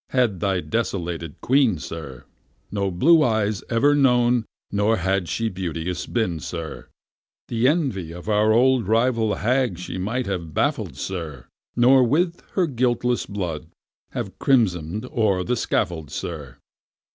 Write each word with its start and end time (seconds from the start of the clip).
had 0.09 0.39
thy 0.39 0.59
desolated 0.59 1.39
Queen, 1.41 1.77
sir, 1.77 2.23
No 2.71 2.89
blue 2.89 3.21
eyes 3.21 3.63
ever 3.69 3.93
known, 3.93 4.45
nor 4.71 4.97
had 4.97 5.29
she 5.29 5.47
beauteous 5.47 6.07
been, 6.07 6.39
sir, 6.39 6.87
The 7.49 7.67
envy 7.67 8.11
of 8.11 8.27
our 8.27 8.51
old 8.51 8.87
rival 8.87 9.35
hag 9.35 9.77
she 9.77 9.99
might 9.99 10.25
have 10.25 10.55
baffled, 10.55 10.95
sir, 10.97 11.45
Nor 11.75 12.01
with 12.03 12.41
her 12.53 12.65
guiltless 12.65 13.27
blood 13.27 13.67
have 14.13 14.39
crimson'd 14.39 15.05
o'er 15.05 15.43
the 15.43 15.55
scaffold, 15.55 16.09
sir. 16.09 16.57